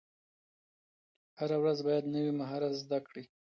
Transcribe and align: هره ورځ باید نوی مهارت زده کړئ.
هره 1.39 1.57
ورځ 1.61 1.79
باید 1.87 2.11
نوی 2.13 2.31
مهارت 2.39 2.73
زده 2.83 2.99
کړئ. 3.07 3.25